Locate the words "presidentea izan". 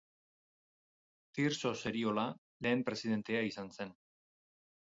2.91-3.73